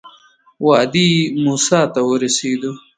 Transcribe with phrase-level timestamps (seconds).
[0.67, 1.09] وادي
[1.43, 2.71] موسی ته ورسېدو.